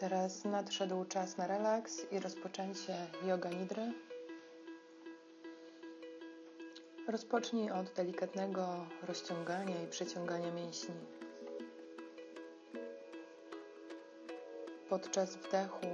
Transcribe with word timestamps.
Teraz 0.00 0.44
nadszedł 0.44 1.04
czas 1.04 1.36
na 1.36 1.46
relaks 1.46 2.12
i 2.12 2.20
rozpoczęcie 2.20 2.96
yoga 3.26 3.50
nidry. 3.50 3.92
Rozpocznij 7.08 7.70
od 7.70 7.90
delikatnego 7.92 8.86
rozciągania 9.02 9.82
i 9.82 9.86
przeciągania 9.86 10.52
mięśni. 10.52 10.94
Podczas 14.88 15.36
wdechu 15.36 15.86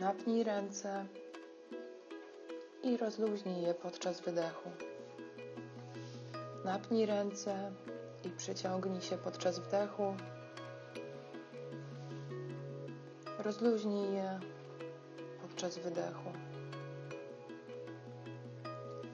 napnij 0.00 0.44
ręce 0.44 1.06
i 2.82 2.96
rozluźnij 2.96 3.62
je 3.62 3.74
podczas 3.74 4.20
wydechu. 4.20 4.70
Napnij 6.64 7.06
ręce 7.06 7.72
i 8.24 8.30
przyciągnij 8.30 9.02
się 9.02 9.18
podczas 9.18 9.58
wdechu. 9.58 10.14
Rozluźnij 13.44 14.14
je 14.14 14.40
podczas 15.42 15.78
wydechu. 15.78 16.30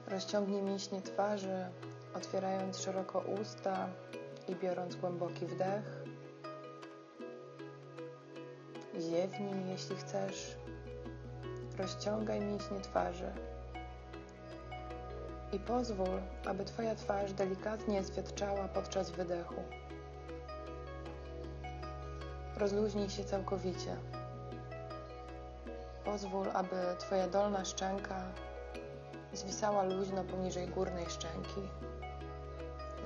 Rozciągnij 0.07 0.61
mięśnie 0.61 1.01
twarzy, 1.01 1.65
otwierając 2.13 2.79
szeroko 2.79 3.19
usta 3.41 3.89
i 4.47 4.55
biorąc 4.55 4.95
głęboki 4.95 5.45
wdech. 5.45 6.03
Ziewnij, 8.99 9.69
jeśli 9.69 9.95
chcesz. 9.95 10.57
Rozciągaj 11.77 12.41
mięśnie 12.41 12.79
twarzy 12.81 13.31
i 15.51 15.59
pozwól, 15.59 16.21
aby 16.45 16.65
Twoja 16.65 16.95
twarz 16.95 17.33
delikatnie 17.33 18.03
zwietrzała 18.03 18.67
podczas 18.67 19.11
wydechu. 19.11 19.63
Rozluźnij 22.59 23.09
się 23.09 23.23
całkowicie. 23.23 23.95
Pozwól, 26.05 26.47
aby 26.53 26.75
Twoja 26.99 27.27
dolna 27.27 27.65
szczęka 27.65 28.21
zwisała 29.33 29.83
luźno 29.83 30.23
poniżej 30.23 30.67
górnej 30.67 31.05
szczęki. 31.05 31.61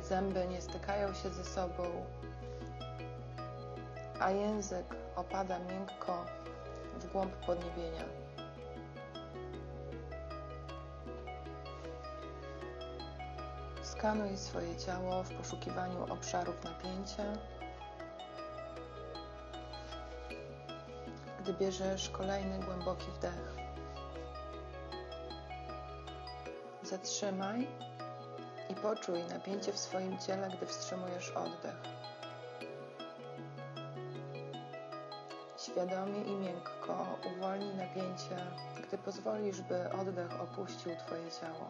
Zęby 0.03 0.47
nie 0.47 0.61
stykają 0.61 1.14
się 1.14 1.30
ze 1.30 1.44
sobą, 1.45 1.83
a 4.19 4.31
język 4.31 4.95
opada 5.16 5.59
miękko 5.59 6.25
w 6.99 7.11
głąb 7.11 7.33
podniebienia. 7.45 8.05
Skanuj 13.83 14.38
swoje 14.38 14.75
ciało 14.75 15.23
w 15.23 15.33
poszukiwaniu 15.33 16.14
obszarów 16.14 16.64
napięcia. 16.64 17.23
Gdy 21.44 21.53
bierzesz 21.53 22.09
kolejny 22.09 22.59
głęboki 22.59 23.05
wdech, 23.11 23.55
zatrzymaj 26.83 27.67
i 28.69 28.75
poczuj 28.75 29.23
napięcie 29.23 29.73
w 29.73 29.77
swoim 29.77 30.17
ciele, 30.17 30.49
gdy 30.58 30.66
wstrzymujesz 30.66 31.30
oddech. 31.30 31.75
Świadomie 35.58 36.21
i 36.21 36.36
miękko 36.36 37.05
uwolnij 37.36 37.75
napięcie, 37.75 38.38
gdy 38.88 38.97
pozwolisz, 38.97 39.61
by 39.61 39.91
oddech 39.91 40.41
opuścił 40.41 40.91
Twoje 40.95 41.31
ciało. 41.31 41.69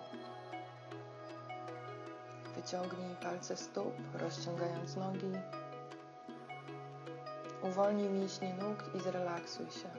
Wyciągnij 2.55 3.15
palce 3.15 3.57
stóp, 3.57 3.93
rozciągając 4.13 4.95
nogi. 4.95 5.31
Uwolnij 7.63 8.09
mięśnie 8.09 8.53
nóg 8.53 8.95
i 8.95 8.99
zrelaksuj 8.99 9.65
się. 9.65 9.89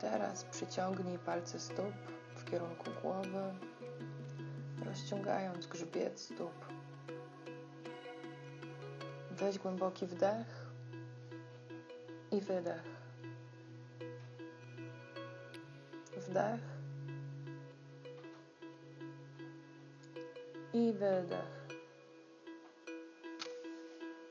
Teraz 0.00 0.44
przyciągnij 0.44 1.18
palce 1.18 1.60
stóp 1.60 1.94
w 2.36 2.44
kierunku 2.44 2.90
głowy, 3.02 3.54
rozciągając 4.84 5.66
grzbiet 5.66 6.20
stóp. 6.20 6.64
Weź 9.30 9.58
głęboki 9.58 10.06
wdech 10.06 10.66
i 12.30 12.40
wydech. 12.40 12.84
Wdech 16.16 16.60
i 20.72 20.92
wydech. 20.92 21.63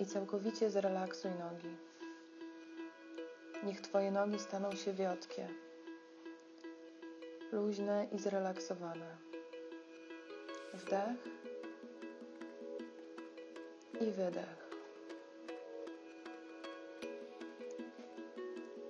I 0.03 0.05
całkowicie 0.05 0.69
zrelaksuj 0.69 1.31
nogi. 1.31 1.77
Niech 3.63 3.81
Twoje 3.81 4.11
nogi 4.11 4.39
staną 4.39 4.75
się 4.75 4.93
wiotkie, 4.93 5.47
luźne 7.51 8.07
i 8.11 8.19
zrelaksowane. 8.19 9.17
Wdech 10.73 11.17
i 14.01 14.11
wydech. 14.11 14.69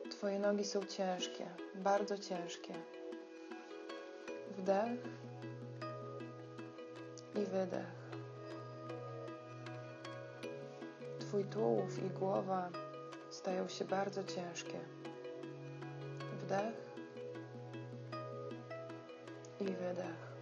Twoje 0.09 0.40
nogi 0.40 0.66
są 0.66 0.85
ciężkie, 0.85 1.46
bardzo 1.75 2.18
ciężkie. 2.18 2.73
Wdech 4.57 5.00
i 7.35 7.46
wydech. 7.46 8.03
Twój 11.33 11.45
tułów 11.45 12.03
i 12.03 12.09
głowa 12.09 12.69
stają 13.29 13.67
się 13.67 13.85
bardzo 13.85 14.23
ciężkie. 14.23 14.79
Wdech 16.44 16.95
i 19.59 19.66
wydech. 19.66 20.33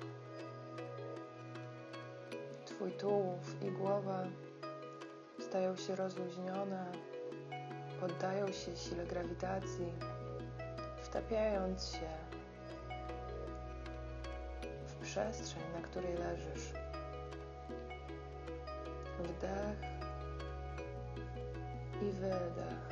Twój 2.66 2.92
tułów 2.92 3.64
i 3.64 3.72
głowa 3.72 4.24
stają 5.40 5.76
się 5.76 5.96
rozluźnione, 5.96 6.92
poddają 8.00 8.52
się 8.52 8.78
sile 8.78 9.06
grawitacji, 9.06 9.94
wtapiając 11.02 11.92
się 11.92 12.10
w 14.88 14.96
przestrzeń, 14.96 15.64
na 15.74 15.82
której 15.82 16.14
leżysz. 16.14 16.74
Wdech 19.20 19.91
i 22.02 22.12
wydech. 22.12 22.92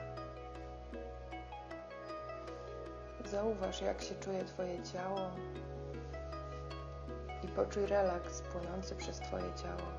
Zauważ, 3.25 3.81
jak 3.81 4.01
się 4.01 4.15
czuje 4.15 4.45
Twoje 4.45 4.83
ciało 4.83 5.31
i 7.43 7.47
poczuj 7.47 7.85
relaks 7.85 8.41
płynący 8.41 8.95
przez 8.95 9.19
Twoje 9.19 9.53
ciało. 9.63 9.91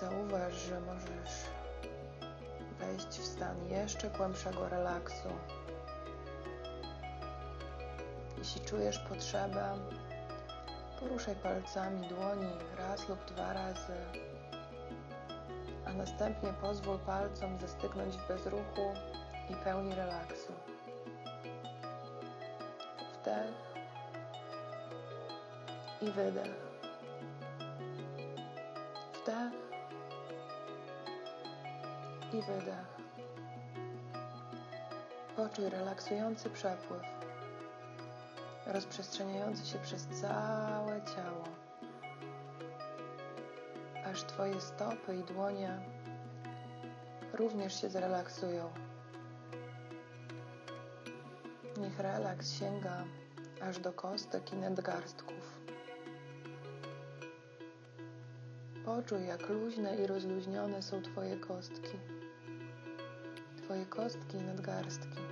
Zauważ, 0.00 0.54
że 0.54 0.80
możesz 0.80 1.44
wejść 2.78 3.06
w 3.06 3.24
stan 3.24 3.66
jeszcze 3.68 4.10
głębszego 4.10 4.68
relaksu. 4.68 5.28
Jeśli 8.38 8.60
czujesz 8.60 8.98
potrzebę, 8.98 9.74
Poruszaj 11.00 11.36
palcami 11.36 12.08
dłoni 12.08 12.52
raz 12.78 13.08
lub 13.08 13.24
dwa 13.24 13.52
razy, 13.52 13.92
a 15.90 15.92
następnie 15.92 16.52
pozwól 16.52 16.98
palcom 16.98 17.58
zastygnąć 17.58 18.16
w 18.16 18.28
bezruchu 18.28 18.94
i 19.50 19.54
pełni 19.54 19.94
relaksu. 19.94 20.52
Wdech 23.14 23.54
i 26.02 26.10
wydech. 26.10 26.54
Wdech 29.22 29.52
i 32.32 32.42
wydech. 32.42 33.00
Poczuj 35.36 35.70
relaksujący 35.70 36.50
przepływ 36.50 37.02
rozprzestrzeniający 38.66 39.66
się 39.66 39.78
przez 39.78 40.06
całe 40.06 41.00
ciało, 41.16 41.59
aż 44.20 44.26
Twoje 44.26 44.60
stopy 44.60 45.16
i 45.16 45.24
dłonie 45.24 45.78
również 47.32 47.80
się 47.80 47.88
zrelaksują. 47.88 48.70
Niech 51.76 51.98
relaks 51.98 52.52
sięga 52.52 53.04
aż 53.62 53.78
do 53.78 53.92
kostek 53.92 54.52
i 54.52 54.56
nadgarstków. 54.56 55.60
Poczuj, 58.84 59.26
jak 59.26 59.48
luźne 59.48 59.96
i 59.96 60.06
rozluźnione 60.06 60.82
są 60.82 61.02
Twoje 61.02 61.36
kostki, 61.36 61.98
Twoje 63.64 63.86
kostki 63.86 64.36
i 64.36 64.42
nadgarstki. 64.42 65.29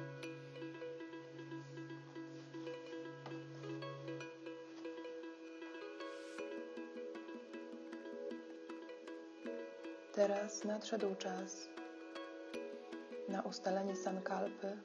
Teraz 10.19 10.65
nadszedł 10.65 11.15
czas 11.15 11.69
na 13.29 13.43
ustalenie 13.43 13.97
sankalpy, 13.97 14.77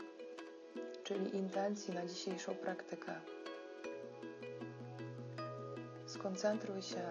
czyli 1.03 1.35
intencji 1.35 1.93
na 1.93 2.05
dzisiejszą 2.05 2.55
praktykę. 2.55 3.13
Skoncentruj 6.05 6.81
się 6.81 7.03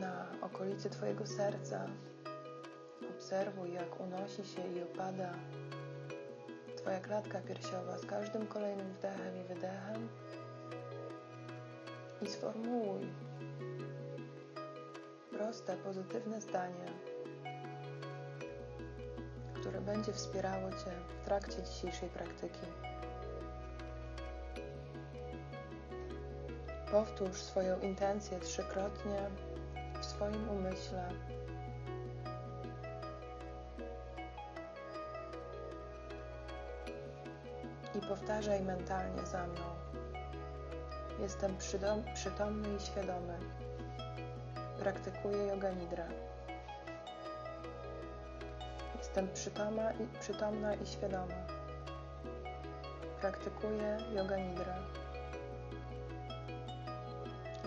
na 0.00 0.26
okolicy 0.40 0.90
Twojego 0.90 1.26
serca. 1.26 1.86
Obserwuj, 3.10 3.72
jak 3.72 4.00
unosi 4.00 4.44
się 4.44 4.62
i 4.76 4.82
opada 4.82 5.34
Twoja 6.76 7.00
klatka 7.00 7.40
piersiowa 7.40 7.98
z 7.98 8.06
każdym 8.06 8.46
kolejnym 8.46 8.92
wdechem 8.92 9.40
i 9.40 9.44
wydechem. 9.44 10.08
I 12.22 12.28
sformułuj 12.28 13.27
proste, 15.38 15.76
pozytywne 15.76 16.40
zdanie, 16.40 16.92
które 19.54 19.80
będzie 19.80 20.12
wspierało 20.12 20.70
Cię 20.70 20.92
w 21.22 21.24
trakcie 21.24 21.62
dzisiejszej 21.62 22.08
praktyki. 22.08 22.66
Powtórz 26.90 27.36
swoją 27.36 27.80
intencję 27.80 28.40
trzykrotnie 28.40 29.30
w 30.00 30.04
swoim 30.04 30.48
umyśle. 30.48 31.08
I 37.94 38.00
powtarzaj 38.08 38.62
mentalnie 38.62 39.26
za 39.26 39.46
mną. 39.46 39.64
Jestem 41.20 41.56
przytomny 42.14 42.76
i 42.76 42.80
świadomy. 42.80 43.38
Praktykuję 44.78 45.46
yoga 45.46 45.70
nidra. 45.70 46.04
Jestem 48.98 49.28
przytoma 49.34 49.92
i, 49.92 50.18
przytomna 50.20 50.74
i 50.74 50.86
świadoma. 50.86 51.34
Praktykuję 53.20 53.98
yoga 54.14 54.36
nidra. 54.36 54.74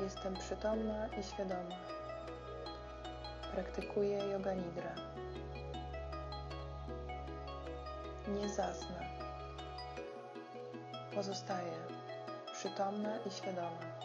Jestem 0.03 0.35
przytomna 0.35 1.07
i 1.07 1.23
świadoma. 1.23 1.75
Praktykuję 3.53 4.17
yoga 4.17 4.53
nidra. 4.53 4.95
Nie 8.27 8.49
zasnę. 8.49 9.05
Pozostaję 11.15 11.73
przytomna 12.53 13.17
i 13.25 13.31
świadoma. 13.31 14.00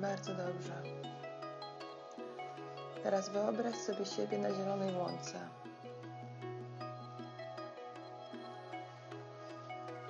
Bardzo 0.00 0.34
dobrze. 0.34 0.72
Teraz 3.02 3.28
wyobraź 3.28 3.74
sobie 3.74 4.04
siebie 4.04 4.38
na 4.38 4.54
zielonej 4.54 4.94
łące. 4.94 5.38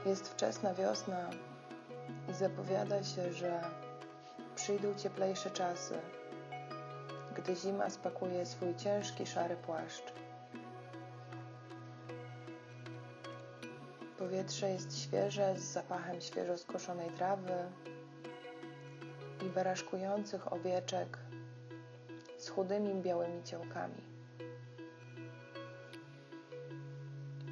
Jest 0.06 0.28
wczesna 0.28 0.74
wiosna 0.74 1.30
i 2.30 2.34
zapowiada 2.34 3.04
się, 3.04 3.32
że 3.32 3.60
przyjdą 4.54 4.94
cieplejsze 4.94 5.50
czasy, 5.50 5.98
gdy 7.36 7.56
zima 7.56 7.90
spakuje 7.90 8.46
swój 8.46 8.76
ciężki, 8.76 9.26
szary 9.26 9.56
płaszcz. 9.56 10.12
Powietrze 14.18 14.70
jest 14.70 15.02
świeże 15.02 15.54
z 15.56 15.62
zapachem 15.62 16.20
świeżo 16.20 16.58
skoszonej 16.58 17.10
trawy 17.10 17.52
i 19.42 19.44
baraszkujących 19.44 20.52
owieczek 20.52 21.18
z 22.38 22.48
chudymi 22.48 22.94
białymi 23.02 23.42
ciałkami. 23.42 24.02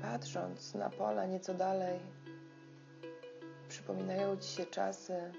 Patrząc 0.02 0.74
na 0.74 0.90
pole 0.90 1.28
nieco 1.28 1.54
dalej, 1.54 2.00
przypominają 3.68 4.36
ci 4.36 4.48
się 4.48 4.66
czasy, 4.66 5.32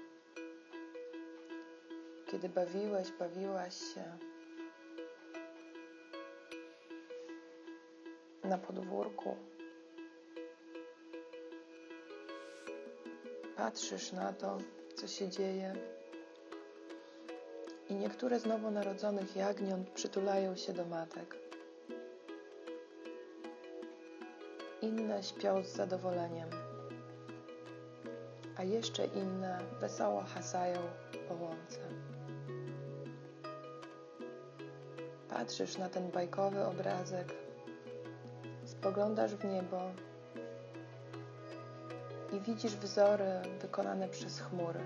kiedy 2.30 2.48
bawiłeś, 2.48 3.12
bawiłaś 3.18 3.74
się 3.74 4.04
na 8.44 8.58
podwórku. 8.58 9.36
Patrzysz 13.56 14.12
na 14.12 14.32
to, 14.32 14.58
co 14.96 15.08
się 15.08 15.28
dzieje, 15.28 15.74
i 17.90 17.94
niektóre 17.94 18.40
z 18.40 18.46
nowonarodzonych 18.46 19.36
jagniąt 19.36 19.90
przytulają 19.90 20.56
się 20.56 20.72
do 20.72 20.84
matek. 20.84 21.36
Inne 24.82 25.22
śpią 25.22 25.62
z 25.64 25.72
zadowoleniem, 25.72 26.48
a 28.56 28.64
jeszcze 28.64 29.06
inne 29.06 29.58
wesoło 29.80 30.20
hasają 30.20 30.78
po 31.28 31.34
łące. 31.34 31.80
Patrzysz 35.28 35.78
na 35.78 35.88
ten 35.88 36.10
bajkowy 36.10 36.66
obrazek, 36.66 37.34
spoglądasz 38.64 39.34
w 39.34 39.44
niebo 39.44 39.80
i 42.32 42.40
widzisz 42.40 42.76
wzory 42.76 43.30
wykonane 43.60 44.08
przez 44.08 44.40
chmury. 44.40 44.80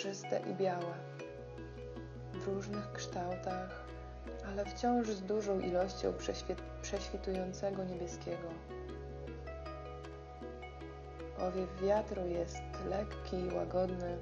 Puszyste 0.00 0.40
i 0.50 0.54
białe, 0.54 0.94
w 2.34 2.46
różnych 2.46 2.92
kształtach, 2.92 3.84
ale 4.48 4.64
wciąż 4.64 5.08
z 5.08 5.22
dużą 5.22 5.60
ilością 5.60 6.12
prześwitującego 6.82 7.84
niebieskiego. 7.84 8.48
Powiew 11.38 11.80
wiatru 11.82 12.26
jest 12.26 12.62
lekki 12.88 13.36
i 13.36 13.54
łagodny, 13.54 14.18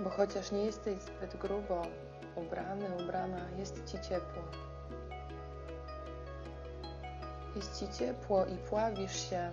bo 0.00 0.10
chociaż 0.10 0.52
nie 0.52 0.64
jesteś 0.64 0.98
zbyt 0.98 1.36
grubo 1.36 1.82
ubrany, 2.36 2.86
ubrana, 3.04 3.50
jest 3.58 3.84
ci 3.84 4.00
ciepło. 4.08 4.42
Jest 7.56 7.80
ci 7.80 7.98
ciepło 7.98 8.46
i 8.46 8.56
pławisz 8.56 9.30
się 9.30 9.50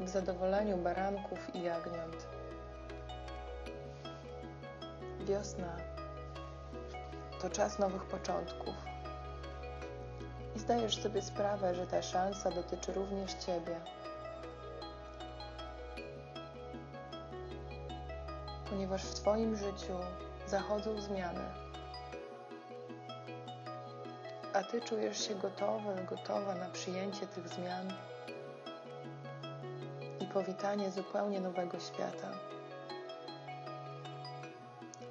w 0.00 0.08
zadowoleniu 0.08 0.76
baranków 0.76 1.54
i 1.54 1.62
jagniąt. 1.62 2.26
Wiosna 5.20 5.76
to 7.40 7.50
czas 7.50 7.78
nowych 7.78 8.04
początków. 8.04 8.74
I 10.56 10.58
zdajesz 10.58 11.02
sobie 11.02 11.22
sprawę, 11.22 11.74
że 11.74 11.86
ta 11.86 12.02
szansa 12.02 12.50
dotyczy 12.50 12.92
również 12.92 13.34
Ciebie. 13.34 13.80
Ponieważ 18.70 19.02
w 19.02 19.14
Twoim 19.14 19.56
życiu 19.56 19.98
zachodzą 20.46 21.00
zmiany 21.00 21.70
a 24.52 24.64
Ty 24.64 24.80
czujesz 24.80 25.28
się 25.28 25.34
gotowy, 25.34 26.04
gotowa 26.10 26.54
na 26.54 26.70
przyjęcie 26.70 27.26
tych 27.26 27.48
zmian 27.48 27.92
powitanie 30.34 30.90
zupełnie 30.90 31.40
nowego 31.40 31.80
świata. 31.80 32.32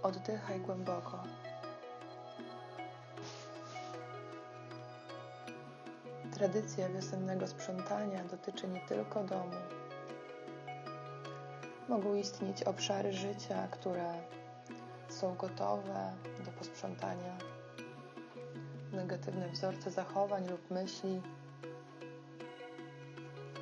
Oddychaj 0.03 0.59
głęboko. 0.59 1.23
Tradycja 6.33 6.89
wiosennego 6.89 7.47
sprzątania 7.47 8.23
dotyczy 8.23 8.67
nie 8.67 8.81
tylko 8.81 9.23
domu. 9.23 9.55
Mogą 11.89 12.15
istnieć 12.15 12.63
obszary 12.63 13.13
życia, 13.13 13.67
które 13.71 14.13
są 15.09 15.35
gotowe 15.35 16.11
do 16.45 16.51
posprzątania 16.51 17.37
negatywne 18.91 19.49
wzorce 19.49 19.91
zachowań 19.91 20.49
lub 20.49 20.71
myśli, 20.71 21.21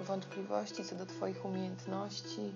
wątpliwości 0.08 0.84
co 0.84 0.96
do 0.96 1.06
Twoich 1.06 1.46
umiejętności. 1.46 2.54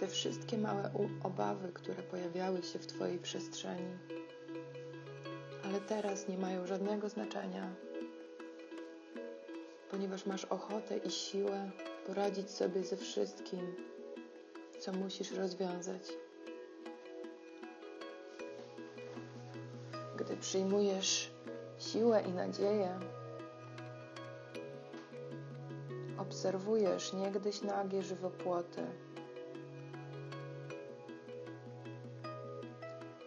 Te 0.00 0.08
wszystkie 0.08 0.58
małe 0.58 0.90
obawy, 1.22 1.72
które 1.72 2.02
pojawiały 2.02 2.62
się 2.62 2.78
w 2.78 2.86
Twojej 2.86 3.18
przestrzeni, 3.18 3.98
ale 5.64 5.80
teraz 5.80 6.28
nie 6.28 6.38
mają 6.38 6.66
żadnego 6.66 7.08
znaczenia, 7.08 7.74
ponieważ 9.90 10.26
masz 10.26 10.44
ochotę 10.44 10.96
i 10.96 11.10
siłę 11.10 11.70
poradzić 12.06 12.50
sobie 12.50 12.84
ze 12.84 12.96
wszystkim, 12.96 13.74
co 14.80 14.92
musisz 14.92 15.30
rozwiązać. 15.30 16.02
gdy 20.28 20.36
przyjmujesz 20.36 21.30
siłę 21.78 22.22
i 22.22 22.32
nadzieję, 22.32 22.98
Obserwujesz 26.18 27.12
niegdyś 27.12 27.62
nagie 27.62 28.02
żywopłoty, 28.02 28.86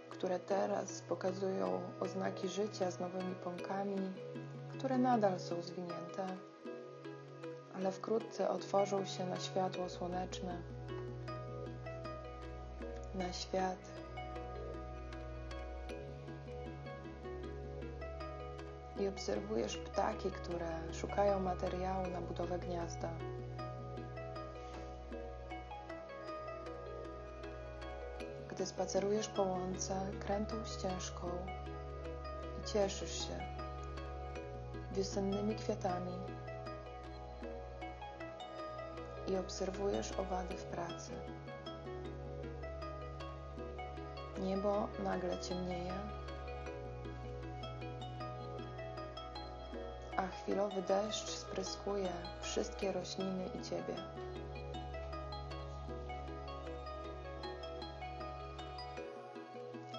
które 0.10 0.40
teraz 0.40 1.02
pokazują 1.02 1.82
oznaki 2.00 2.48
życia 2.48 2.92
z 2.92 3.00
nowymi 3.00 3.36
pąkami, 3.36 3.98
które 4.78 4.98
nadal 4.98 5.40
są 5.40 5.62
zwinięte, 5.62 6.28
ale 7.76 7.92
wkrótce 7.92 8.50
otworzą 8.50 9.06
się 9.06 9.26
na 9.26 9.40
światło 9.40 9.90
słoneczne, 9.90 10.62
na 13.16 13.34
świat. 13.34 14.01
I 19.02 19.08
obserwujesz 19.08 19.78
ptaki, 19.78 20.32
które 20.32 20.94
szukają 20.94 21.40
materiału 21.40 22.08
na 22.08 22.22
budowę 22.22 22.60
gniazda. 22.60 23.10
Gdy 28.50 28.66
spacerujesz 28.66 29.28
po 29.28 29.44
łące 29.44 30.12
krętą 30.20 30.56
ścieżką 30.66 31.30
i 32.62 32.68
cieszysz 32.68 33.28
się 33.28 33.40
wiosennymi 34.92 35.56
kwiatami 35.56 36.14
i 39.28 39.36
obserwujesz 39.36 40.12
owady 40.12 40.58
w 40.58 40.64
pracy. 40.64 41.12
Niebo 44.42 44.88
nagle 45.04 45.40
ciemnieje, 45.40 45.94
chwilowy 50.52 50.82
deszcz 50.82 51.30
spryskuje 51.30 52.10
wszystkie 52.42 52.92
rośliny 52.92 53.50
i 53.60 53.66
ciebie. 53.70 53.96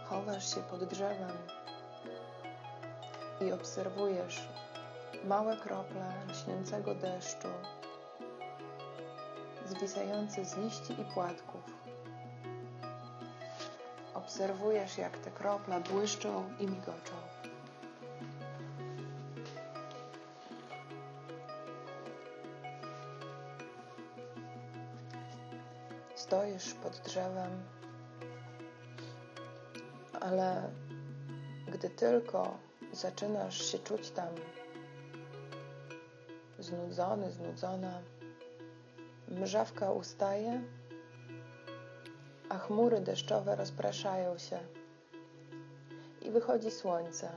Chowasz 0.05 0.55
się 0.55 0.61
pod 0.61 0.85
drzewem 0.85 1.37
i 3.41 3.53
obserwujesz 3.53 4.49
małe 5.25 5.57
krople 5.57 6.13
lśniącego 6.29 6.95
deszczu 6.95 7.49
zwisające 9.67 10.45
z 10.45 10.57
liści 10.57 10.93
i 10.93 11.05
płatków. 11.15 11.63
Obserwujesz, 14.15 14.99
jak 14.99 15.19
te 15.19 15.31
krople 15.31 15.81
błyszczą 15.81 16.45
i 16.59 16.67
migoczą. 16.67 17.32
Stoisz 26.33 26.75
pod 26.75 26.93
drzewem, 27.05 27.63
ale 30.21 30.71
gdy 31.73 31.91
tylko 31.91 32.59
zaczynasz 32.93 33.73
się 33.73 33.79
czuć 33.79 34.11
tam 34.11 34.35
znudzony, 36.59 37.31
znudzona, 37.31 38.03
mrzawka 39.29 39.91
ustaje, 39.91 40.63
a 42.49 42.59
chmury 42.59 43.01
deszczowe 43.01 43.57
rozpraszają 43.57 44.39
się 44.39 44.59
i 46.23 46.31
wychodzi 46.31 46.71
słońce, 46.71 47.31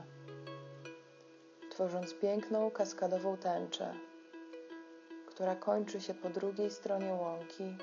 tworząc 1.70 2.14
piękną 2.14 2.70
kaskadową 2.70 3.36
tęczę, 3.36 3.94
która 5.26 5.56
kończy 5.56 6.00
się 6.00 6.14
po 6.14 6.30
drugiej 6.30 6.70
stronie 6.70 7.14
łąki, 7.14 7.76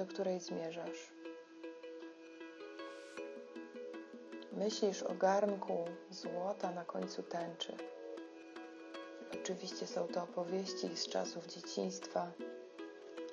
do 0.00 0.06
której 0.06 0.40
zmierzasz. 0.40 1.12
Myślisz 4.52 5.02
o 5.02 5.14
garnku 5.14 5.84
złota 6.10 6.70
na 6.70 6.84
końcu 6.84 7.22
tęczy. 7.22 7.76
Oczywiście 9.34 9.86
są 9.86 10.08
to 10.08 10.22
opowieści 10.22 10.96
z 10.96 11.08
czasów 11.08 11.46
dzieciństwa, 11.46 12.32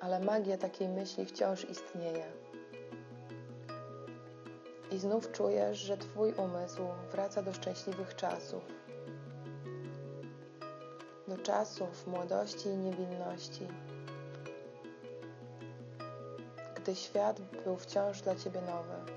ale 0.01 0.19
magia 0.19 0.57
takiej 0.57 0.89
myśli 0.89 1.25
wciąż 1.25 1.65
istnieje. 1.69 2.31
I 4.91 4.97
znów 4.97 5.31
czujesz, 5.31 5.77
że 5.77 5.97
Twój 5.97 6.33
umysł 6.33 6.83
wraca 7.11 7.41
do 7.41 7.53
szczęśliwych 7.53 8.15
czasów, 8.15 8.63
do 11.27 11.37
czasów 11.37 12.07
młodości 12.07 12.69
i 12.69 12.77
niewinności, 12.77 13.67
gdy 16.87 16.95
świat 16.95 17.41
był 17.41 17.77
wciąż 17.77 18.21
dla 18.21 18.35
Ciebie 18.35 18.61
nowy. 18.61 19.11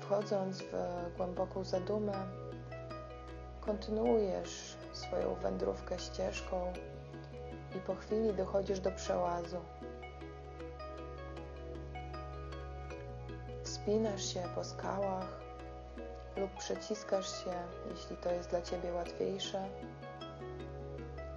wchodząc 0.00 0.62
w 0.62 0.74
głęboką 1.16 1.64
zadumę, 1.64 2.12
kontynuujesz 3.60 4.76
swoją 4.92 5.34
wędrówkę 5.34 5.98
ścieżką 5.98 6.72
i 7.76 7.78
po 7.78 7.94
chwili 7.94 8.34
dochodzisz 8.34 8.80
do 8.80 8.90
przełazu. 8.90 9.60
Spinasz 13.64 14.34
się 14.34 14.42
po 14.54 14.64
skałach 14.64 15.40
lub 16.36 16.50
przeciskasz 16.58 17.44
się, 17.44 17.52
jeśli 17.90 18.16
to 18.16 18.32
jest 18.32 18.50
dla 18.50 18.62
Ciebie 18.62 18.92
łatwiejsze, 18.92 19.68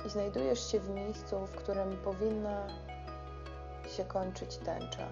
i 0.05 0.09
znajdujesz 0.09 0.71
się 0.71 0.79
w 0.79 0.89
miejscu, 0.89 1.45
w 1.45 1.55
którym 1.55 1.97
powinna 1.97 2.67
się 3.97 4.05
kończyć 4.05 4.57
tęcza. 4.57 5.07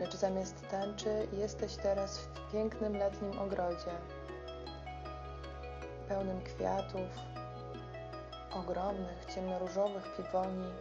lecz 0.00 0.16
zamiast 0.16 0.68
tęczy 0.68 1.28
jesteś 1.32 1.76
teraz 1.76 2.18
w 2.18 2.52
pięknym 2.52 2.96
letnim 2.96 3.38
ogrodzie, 3.38 3.90
pełnym 6.08 6.40
kwiatów, 6.42 7.08
ogromnych, 8.52 9.24
ciemnoróżowych 9.34 10.16
piwoni, 10.16 10.72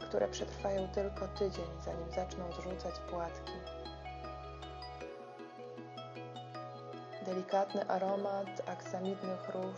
które 0.00 0.28
przetrwają 0.28 0.88
tylko 0.88 1.28
tydzień, 1.28 1.66
zanim 1.84 2.10
zaczną 2.10 2.52
zrzucać 2.52 2.94
płatki. 3.10 3.52
Delikatny 7.28 7.88
aromat 7.88 8.62
aksamitnych 8.66 9.48
róż 9.48 9.76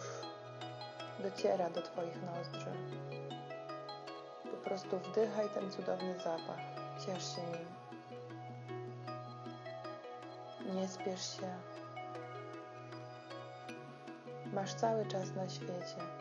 dociera 1.22 1.70
do 1.70 1.82
Twoich 1.82 2.22
nozdrzy. 2.22 2.72
Po 4.50 4.56
prostu 4.56 4.98
wdychaj 4.98 5.48
ten 5.48 5.70
cudowny 5.70 6.18
zapach. 6.18 6.60
Ciesz 7.06 7.36
się 7.36 7.42
nim. 7.42 7.66
Nie 10.76 10.88
spiesz 10.88 11.36
się. 11.36 11.54
Masz 14.52 14.74
cały 14.74 15.06
czas 15.06 15.34
na 15.34 15.48
świecie. 15.48 16.19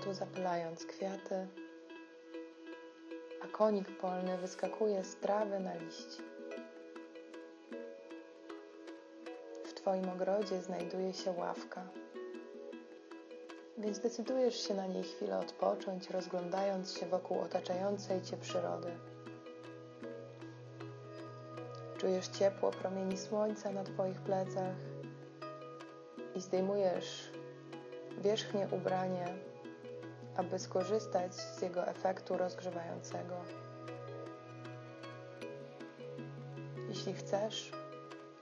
Kwiatu, 0.00 0.14
zapylając 0.14 0.86
kwiaty, 0.86 1.46
a 3.42 3.48
konik 3.48 3.98
polny 3.98 4.38
wyskakuje 4.38 5.04
z 5.04 5.16
trawy 5.16 5.60
na 5.60 5.74
liści. 5.74 6.22
W 9.64 9.72
Twoim 9.72 10.08
ogrodzie 10.08 10.62
znajduje 10.62 11.12
się 11.12 11.30
ławka, 11.30 11.82
więc 13.78 13.98
decydujesz 13.98 14.68
się 14.68 14.74
na 14.74 14.86
niej 14.86 15.04
chwilę 15.04 15.38
odpocząć, 15.38 16.10
rozglądając 16.10 16.98
się 16.98 17.06
wokół 17.06 17.40
otaczającej 17.40 18.22
Cię 18.22 18.36
przyrody. 18.36 18.90
Czujesz 21.98 22.28
ciepło 22.28 22.70
promieni 22.70 23.16
słońca 23.18 23.70
na 23.70 23.84
Twoich 23.84 24.20
plecach 24.20 24.76
i 26.34 26.40
zdejmujesz 26.40 27.30
wierzchnie 28.18 28.68
ubranie, 28.70 29.49
aby 30.40 30.58
skorzystać 30.58 31.34
z 31.34 31.62
jego 31.62 31.86
efektu 31.86 32.36
rozgrzewającego. 32.36 33.34
Jeśli 36.88 37.14
chcesz, 37.14 37.72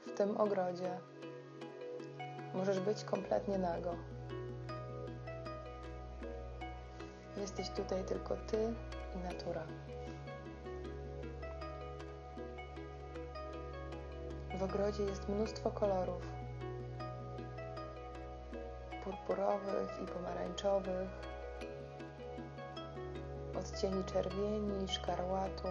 w 0.06 0.12
tym 0.16 0.36
ogrodzie 0.36 1.00
możesz 2.54 2.80
być 2.80 3.04
kompletnie 3.04 3.58
nago. 3.58 3.94
Jesteś 7.36 7.70
tutaj 7.70 8.04
tylko 8.04 8.36
ty 8.36 8.74
i 9.16 9.18
natura. 9.18 9.62
W 14.58 14.62
ogrodzie 14.62 15.02
jest 15.02 15.28
mnóstwo 15.28 15.70
kolorów 15.70 16.22
purpurowych 19.04 20.02
i 20.02 20.06
pomarańczowych, 20.06 21.27
odcieni 23.78 24.04
czerwieni, 24.04 24.88
szkarłatu, 24.88 25.68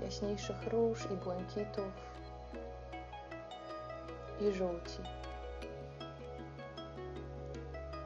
jaśniejszych 0.00 0.66
róż 0.66 1.06
i 1.10 1.16
błękitów 1.16 1.92
i 4.40 4.52
żółci. 4.52 4.98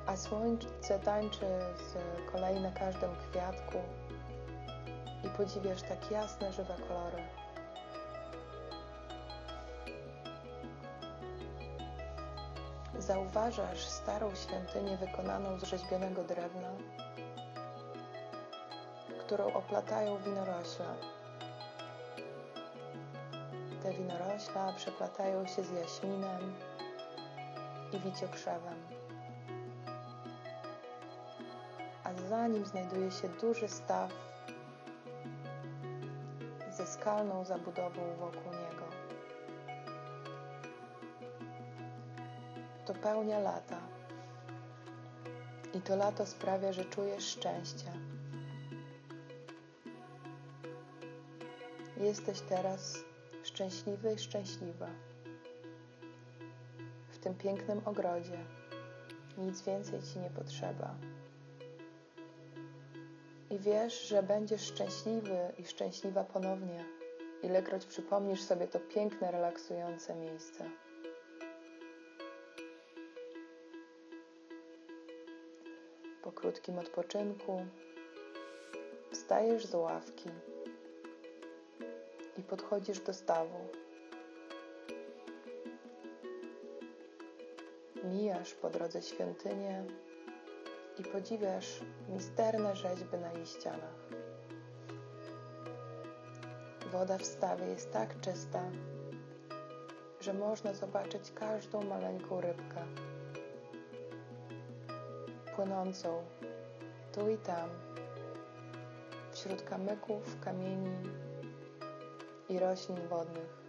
A 0.06 0.16
słońce 0.16 0.98
tańczy 1.04 1.46
z 1.76 1.96
kolei 2.32 2.60
na 2.60 2.70
każdym 2.70 3.10
kwiatku 3.16 3.78
i 5.24 5.28
podziwiasz 5.28 5.82
tak 5.82 6.10
jasne, 6.10 6.52
żywe 6.52 6.74
kolory. 6.88 7.22
Zauważasz 12.98 13.86
starą 13.86 14.34
świątynię 14.34 14.96
wykonaną 14.96 15.58
z 15.58 15.62
rzeźbionego 15.62 16.24
drewna, 16.24 16.70
którą 19.32 19.52
oplatają 19.52 20.18
winorośla. 20.18 20.94
Te 23.82 23.92
winorośla 23.92 24.72
przeplatają 24.72 25.46
się 25.46 25.62
z 25.62 25.70
jaśminem 25.70 26.54
i 27.92 27.98
wiciokrzewem. 27.98 28.74
A 32.04 32.14
za 32.28 32.46
nim 32.46 32.66
znajduje 32.66 33.10
się 33.10 33.28
duży 33.28 33.68
staw 33.68 34.10
ze 36.70 36.86
skalną 36.86 37.44
zabudową 37.44 38.16
wokół 38.18 38.52
niego. 38.52 38.86
To 42.86 42.94
pełnia 42.94 43.38
lata. 43.38 43.78
I 45.74 45.80
to 45.80 45.96
lato 45.96 46.26
sprawia, 46.26 46.72
że 46.72 46.84
czujesz 46.84 47.24
szczęście. 47.24 48.11
Jesteś 52.02 52.40
teraz 52.40 52.98
szczęśliwy 53.42 54.12
i 54.12 54.18
szczęśliwa 54.18 54.88
w 57.08 57.18
tym 57.18 57.34
pięknym 57.34 57.80
ogrodzie. 57.84 58.38
Nic 59.38 59.62
więcej 59.62 60.02
ci 60.02 60.18
nie 60.18 60.30
potrzeba. 60.30 60.94
I 63.50 63.58
wiesz, 63.58 64.08
że 64.08 64.22
będziesz 64.22 64.62
szczęśliwy 64.62 65.38
i 65.58 65.64
szczęśliwa 65.64 66.24
ponownie, 66.24 66.84
ilekroć 67.42 67.86
przypomnisz 67.86 68.42
sobie 68.42 68.68
to 68.68 68.80
piękne, 68.80 69.30
relaksujące 69.30 70.14
miejsce. 70.14 70.70
Po 76.22 76.32
krótkim 76.32 76.78
odpoczynku 76.78 77.66
wstajesz 79.12 79.66
z 79.66 79.74
ławki 79.74 80.30
podchodzisz 82.52 83.00
do 83.00 83.12
stawu. 83.14 83.68
Mijasz 88.04 88.54
po 88.54 88.70
drodze 88.70 89.02
świątynię 89.02 89.84
i 90.98 91.02
podziwiasz 91.02 91.80
misterne 92.08 92.76
rzeźby 92.76 93.18
na 93.18 93.32
jej 93.32 93.46
ścianach. 93.46 94.08
Woda 96.92 97.18
w 97.18 97.24
stawie 97.24 97.66
jest 97.66 97.92
tak 97.92 98.20
czysta, 98.20 98.62
że 100.20 100.34
można 100.34 100.74
zobaczyć 100.74 101.32
każdą 101.34 101.82
maleńką 101.82 102.40
rybkę 102.40 102.84
płynącą 105.56 106.24
tu 107.12 107.30
i 107.30 107.38
tam 107.38 107.68
wśród 109.32 109.62
kamyków, 109.62 110.40
kamieni 110.40 111.21
i 112.52 112.58
roślin 112.58 113.08
wodnych. 113.08 113.62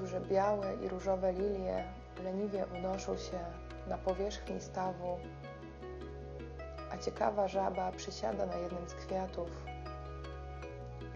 Duże 0.00 0.20
białe 0.20 0.74
i 0.74 0.88
różowe 0.88 1.32
lilie 1.32 1.84
leniwie 2.24 2.66
unoszą 2.78 3.16
się 3.16 3.38
na 3.86 3.98
powierzchni 3.98 4.60
stawu, 4.60 5.18
a 6.92 6.98
ciekawa 6.98 7.48
żaba 7.48 7.92
przysiada 7.92 8.46
na 8.46 8.56
jednym 8.56 8.88
z 8.88 8.94
kwiatów, 8.94 9.50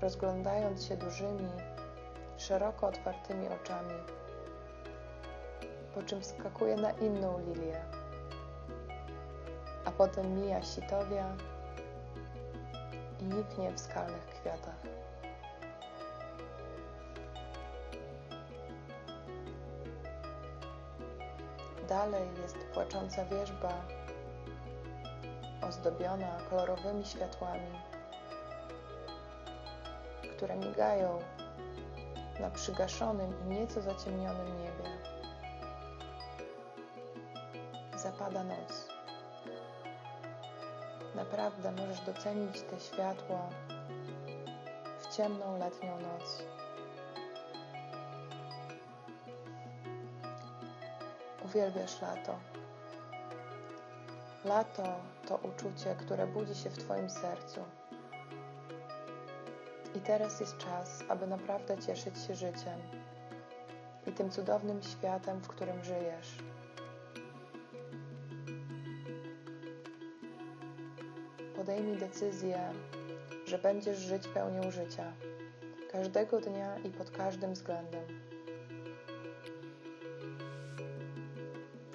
rozglądając 0.00 0.84
się 0.84 0.96
dużymi, 0.96 1.50
szeroko 2.36 2.86
otwartymi 2.86 3.48
oczami, 3.48 3.94
po 5.94 6.02
czym 6.02 6.24
skakuje 6.24 6.76
na 6.76 6.90
inną 6.90 7.40
lilię, 7.40 7.80
a 9.84 9.90
potem 9.90 10.34
mija 10.34 10.62
sitowia 10.62 11.36
niknie 13.22 13.72
w 13.72 13.80
skalnych 13.80 14.26
kwiatach. 14.26 14.74
Dalej 21.88 22.28
jest 22.42 22.56
płacząca 22.74 23.24
wierzba, 23.24 23.72
ozdobiona 25.68 26.38
kolorowymi 26.50 27.04
światłami, 27.04 27.78
które 30.36 30.56
migają 30.56 31.18
na 32.40 32.50
przygaszonym 32.50 33.34
i 33.40 33.48
nieco 33.48 33.82
zaciemnionym 33.82 34.58
niebie. 34.58 34.90
Zapada 37.96 38.44
noc. 38.44 38.91
Naprawdę 41.32 41.72
możesz 41.72 42.00
docenić 42.00 42.60
te 42.60 42.80
światła 42.80 43.48
w 45.00 45.16
ciemną 45.16 45.58
letnią 45.58 46.00
noc. 46.00 46.42
Uwielbiasz 51.44 52.02
lato. 52.02 52.38
Lato 54.44 54.82
to 55.28 55.36
uczucie, 55.36 55.94
które 55.94 56.26
budzi 56.26 56.54
się 56.54 56.70
w 56.70 56.78
Twoim 56.78 57.10
sercu. 57.10 57.60
I 59.94 60.00
teraz 60.00 60.40
jest 60.40 60.58
czas, 60.58 61.04
aby 61.08 61.26
naprawdę 61.26 61.78
cieszyć 61.78 62.18
się 62.18 62.34
życiem 62.34 62.80
i 64.06 64.12
tym 64.12 64.30
cudownym 64.30 64.82
światem, 64.82 65.40
w 65.40 65.48
którym 65.48 65.84
żyjesz. 65.84 66.51
Podejmij 71.62 71.96
decyzję, 71.96 72.58
że 73.46 73.58
będziesz 73.58 73.98
żyć 73.98 74.28
pełnią 74.28 74.70
życia, 74.70 75.12
każdego 75.92 76.40
dnia 76.40 76.78
i 76.78 76.90
pod 76.90 77.10
każdym 77.10 77.52
względem. 77.52 78.04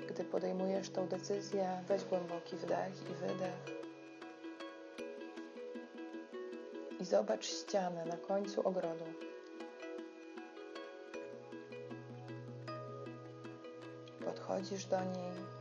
Gdy 0.09 0.23
podejmujesz 0.23 0.89
tą 0.89 1.07
decyzję, 1.07 1.83
weź 1.87 2.03
głęboki 2.03 2.55
wdech 2.55 3.09
i 3.11 3.13
wydech. 3.13 3.77
I 6.99 7.05
zobacz 7.05 7.45
ścianę 7.45 8.05
na 8.05 8.17
końcu 8.17 8.67
ogrodu. 8.67 9.05
Podchodzisz 14.25 14.85
do 14.85 14.99
niej 14.99 15.56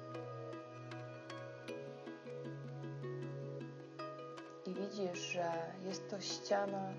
widzisz, 4.96 5.18
że 5.20 5.52
jest 5.82 6.10
to 6.10 6.20
ściana, 6.20 6.92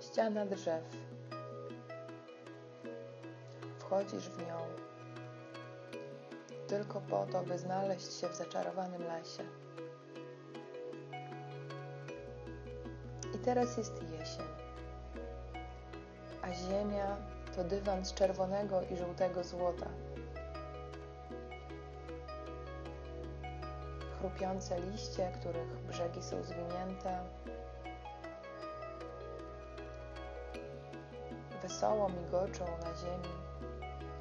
ściana 0.00 0.46
drzew. 0.46 0.84
Wchodzisz 3.78 4.28
w 4.28 4.38
nią 4.38 4.58
tylko 6.68 7.00
po 7.00 7.26
to, 7.26 7.42
by 7.42 7.58
znaleźć 7.58 8.20
się 8.20 8.28
w 8.28 8.34
zaczarowanym 8.34 9.02
lesie. 9.02 9.44
I 13.34 13.38
teraz 13.38 13.76
jest 13.76 14.02
jesień, 14.02 14.46
a 16.42 16.52
ziemia 16.52 17.16
to 17.56 17.64
dywan 17.64 18.04
z 18.04 18.14
czerwonego 18.14 18.82
i 18.82 18.96
żółtego 18.96 19.44
złota. 19.44 19.86
chrupiące 24.20 24.80
liście, 24.80 25.32
których 25.40 25.86
brzegi 25.86 26.22
są 26.22 26.42
zwinięte. 26.42 27.24
Wesoło 31.62 32.08
migoczą 32.08 32.64
na 32.64 32.94
ziemi 32.94 33.34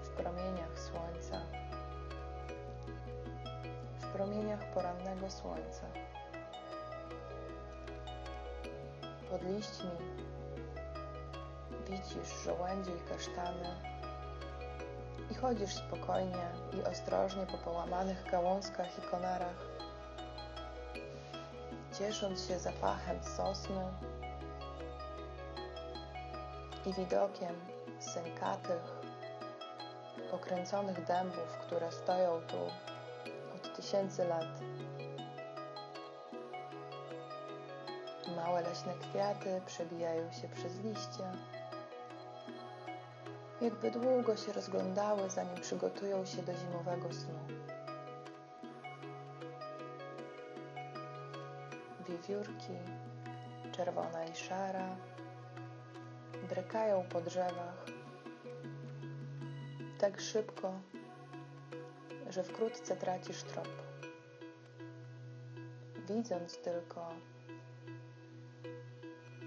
w 0.03 0.09
promieniach 0.09 0.79
słońca, 0.79 1.41
w 3.99 4.05
promieniach 4.05 4.73
porannego 4.73 5.31
słońca. 5.31 5.85
Pod 9.29 9.43
liśćmi 9.43 9.91
widzisz 11.89 12.43
żołędzie 12.45 12.91
i 12.91 13.09
kasztany 13.09 13.69
i 15.31 15.35
chodzisz 15.35 15.75
spokojnie 15.75 16.51
i 16.73 16.83
ostrożnie 16.83 17.45
po 17.45 17.57
połamanych 17.57 18.31
gałązkach 18.31 18.97
i 18.97 19.01
konarach 19.01 19.69
ciesząc 21.99 22.47
się 22.47 22.59
zapachem 22.59 23.23
sosny 23.23 23.81
i 26.85 26.93
widokiem 26.93 27.55
sękatych, 27.99 28.81
pokręconych 30.31 31.05
dębów, 31.05 31.57
które 31.61 31.91
stoją 31.91 32.41
tu 32.41 32.57
od 33.55 33.75
tysięcy 33.75 34.25
lat. 34.25 34.47
Małe 38.35 38.61
leśne 38.61 38.93
kwiaty 38.93 39.61
przebijają 39.65 40.31
się 40.31 40.47
przez 40.47 40.79
liście, 40.79 41.23
jakby 43.61 43.91
długo 43.91 44.37
się 44.37 44.53
rozglądały, 44.53 45.29
zanim 45.29 45.61
przygotują 45.61 46.25
się 46.25 46.41
do 46.41 46.53
zimowego 46.53 47.13
snu. 47.13 47.68
Wiewiórki, 52.29 52.73
czerwona 53.71 54.25
i 54.25 54.35
szara, 54.35 54.95
brykają 56.49 57.03
po 57.09 57.21
drzewach 57.21 57.85
tak 59.99 60.21
szybko, 60.21 60.73
że 62.29 62.43
wkrótce 62.43 62.95
tracisz 62.95 63.43
trop. 63.43 63.67
Widząc 66.07 66.57
tylko 66.57 67.09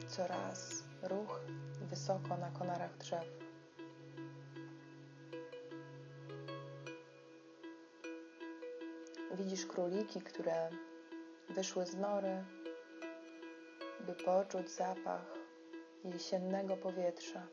coraz 0.09 0.85
ruch 1.03 1.41
wysoko 1.81 2.37
na 2.37 2.51
konarach 2.51 2.97
drzew. 2.97 3.25
Widzisz 9.35 9.67
króliki, 9.67 10.21
które 10.21 10.71
wyszły 11.49 11.87
z 11.87 11.97
nory, 11.97 12.45
by 14.07 14.15
poczuć 14.15 14.71
zapach 14.71 15.25
jesiennego 16.05 16.77
powietrza. 16.77 17.47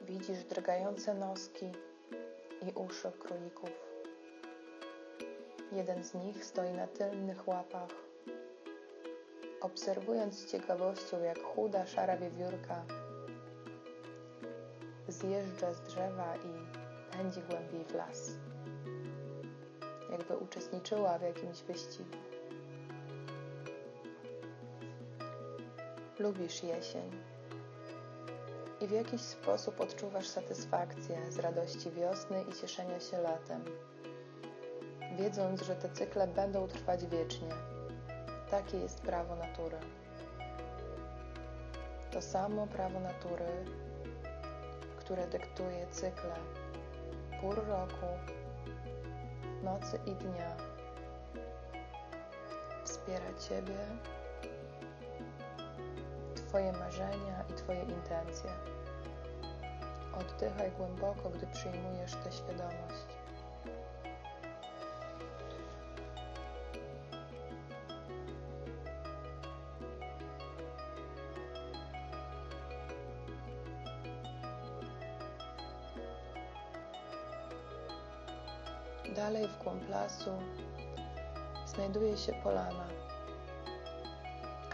Widzisz 0.00 0.44
drgające 0.44 1.14
noski 1.14 1.72
i 2.62 2.72
uszy 2.74 3.12
królików. 3.18 3.70
Jeden 5.72 6.04
z 6.04 6.14
nich 6.14 6.44
stoi 6.44 6.72
na 6.72 6.86
tylnych 6.86 7.48
łapach, 7.48 7.90
obserwując 9.60 10.34
z 10.34 10.52
ciekawością, 10.52 11.22
jak 11.22 11.42
chuda, 11.42 11.86
szara 11.86 12.16
wiewiórka 12.16 12.84
zjeżdża 15.08 15.72
z 15.72 15.80
drzewa 15.80 16.36
i 16.36 16.82
pędzi 17.16 17.40
głębiej 17.40 17.84
w 17.84 17.94
las, 17.94 18.30
jakby 20.10 20.36
uczestniczyła 20.36 21.18
w 21.18 21.22
jakimś 21.22 21.62
wyścigu. 21.62 22.31
Lubisz 26.22 26.62
jesień 26.62 27.10
i 28.80 28.86
w 28.86 28.90
jakiś 28.90 29.20
sposób 29.20 29.80
odczuwasz 29.80 30.28
satysfakcję 30.28 31.32
z 31.32 31.38
radości 31.38 31.90
wiosny 31.90 32.44
i 32.50 32.52
cieszenia 32.52 33.00
się 33.00 33.18
latem, 33.18 33.64
wiedząc, 35.18 35.62
że 35.62 35.76
te 35.76 35.88
cykle 35.88 36.26
będą 36.26 36.68
trwać 36.68 37.06
wiecznie. 37.06 37.48
Takie 38.50 38.78
jest 38.78 39.00
prawo 39.00 39.36
natury. 39.36 39.76
To 42.10 42.22
samo 42.22 42.66
prawo 42.66 43.00
natury, 43.00 43.64
które 44.96 45.26
dyktuje 45.26 45.86
cykle 45.90 46.36
pór 47.40 47.66
roku, 47.66 48.06
nocy 49.62 49.98
i 50.06 50.14
dnia, 50.14 50.56
wspiera 52.84 53.34
Ciebie 53.48 53.78
Twoje 56.52 56.72
marzenia 56.72 57.44
i 57.50 57.52
Twoje 57.52 57.82
intencje. 57.82 58.50
Oddychaj 60.20 60.70
głęboko, 60.70 61.30
gdy 61.30 61.46
przyjmujesz 61.46 62.12
tę 62.12 62.32
świadomość. 62.32 63.06
Dalej 79.16 79.48
w 79.48 79.62
głąb 79.62 79.88
lasu 79.88 80.30
znajduje 81.66 82.16
się 82.16 82.32
polana, 82.32 82.86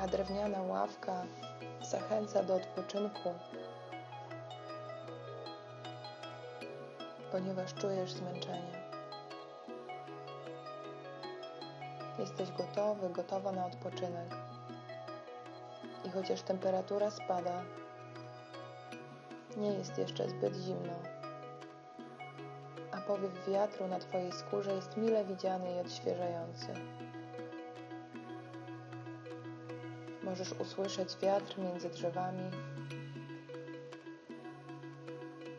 a 0.02 0.06
drewniana 0.06 0.62
ławka 0.62 1.24
zachęca 1.82 2.42
do 2.42 2.54
odpoczynku, 2.54 3.34
ponieważ 7.32 7.74
czujesz 7.74 8.12
zmęczenie. 8.12 8.88
Jesteś 12.18 12.50
gotowy, 12.52 13.10
gotowa 13.10 13.52
na 13.52 13.66
odpoczynek. 13.66 14.34
I 16.04 16.10
chociaż 16.10 16.42
temperatura 16.42 17.10
spada, 17.10 17.62
nie 19.56 19.72
jest 19.72 19.98
jeszcze 19.98 20.28
zbyt 20.28 20.54
zimno, 20.54 20.94
a 22.92 23.00
powiew 23.00 23.48
wiatru 23.48 23.88
na 23.88 23.98
Twojej 23.98 24.32
skórze 24.32 24.74
jest 24.74 24.96
mile 24.96 25.24
widziany 25.24 25.76
i 25.76 25.78
odświeżający. 25.78 26.74
Możesz 30.28 30.52
usłyszeć 30.52 31.16
wiatr 31.22 31.58
między 31.58 31.90
drzewami 31.90 32.50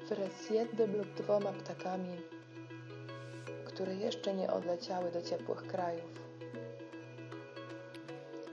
wraz 0.10 0.32
z 0.34 0.50
jednym 0.50 0.98
lub 0.98 1.14
dwoma 1.14 1.54
ptakami, 1.54 2.18
które 3.66 3.96
jeszcze 3.96 4.34
nie 4.34 4.54
odleciały 4.54 5.12
do 5.12 5.22
ciepłych 5.22 5.68
krajów. 5.68 6.12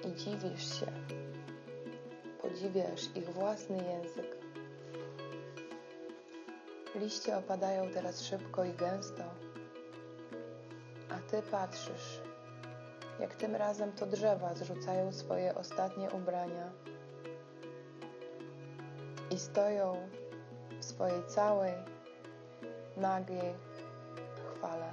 I 0.05 0.15
dziwisz 0.15 0.81
się, 0.81 0.87
podziwiasz 2.43 3.05
ich 3.15 3.31
własny 3.31 3.77
język. 3.77 4.37
Liście 6.95 7.37
opadają 7.37 7.91
teraz 7.91 8.23
szybko 8.23 8.65
i 8.65 8.73
gęsto, 8.73 9.25
a 11.11 11.31
ty 11.31 11.43
patrzysz 11.51 12.21
jak 13.21 13.35
tym 13.35 13.57
razem 13.57 13.93
to 13.93 14.07
drzewa 14.07 14.55
zrzucają 14.55 15.13
swoje 15.13 15.55
ostatnie 15.55 16.11
ubrania 16.11 16.71
i 19.31 19.39
stoją 19.39 20.09
w 20.81 20.85
swojej 20.85 21.27
całej, 21.27 21.73
nagiej 22.97 23.55
chwale. 24.55 24.93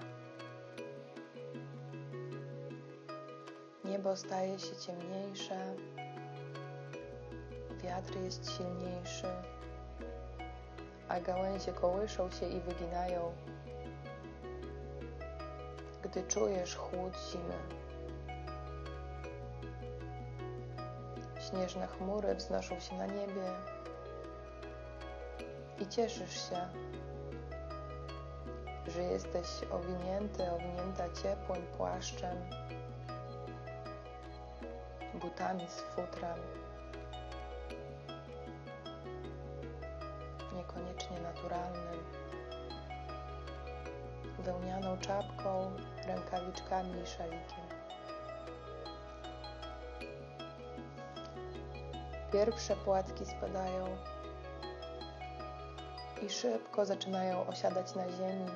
Niebo 3.85 4.15
staje 4.15 4.59
się 4.59 4.75
ciemniejsze, 4.75 5.75
wiatr 7.83 8.17
jest 8.23 8.51
silniejszy, 8.51 9.27
a 11.09 11.19
gałęzie 11.19 11.71
kołyszą 11.71 12.29
się 12.29 12.49
i 12.49 12.59
wyginają, 12.59 13.33
gdy 16.03 16.23
czujesz 16.23 16.75
chłód 16.75 17.13
zimy. 17.31 17.82
Śnieżne 21.53 21.87
chmury 21.87 22.35
wznoszą 22.35 22.79
się 22.79 22.95
na 22.95 23.05
niebie 23.05 23.51
i 25.79 25.87
cieszysz 25.87 26.49
się, 26.49 26.67
że 28.87 29.01
jesteś 29.03 29.47
owinięty, 29.71 30.51
owinięta 30.51 31.03
ciepłym 31.23 31.61
płaszczem, 31.77 32.37
butami 35.13 35.67
z 35.67 35.81
futrem, 35.81 36.39
niekoniecznie 40.55 41.19
naturalnym, 41.19 42.03
wełnianą 44.39 44.97
czapką, 44.97 45.71
rękawiczkami 46.07 47.01
i 47.01 47.07
szalikiem. 47.07 47.72
Pierwsze 52.33 52.75
płatki 52.75 53.25
spadają 53.25 53.97
i 56.21 56.29
szybko 56.29 56.85
zaczynają 56.85 57.47
osiadać 57.47 57.95
na 57.95 58.11
ziemi, 58.11 58.51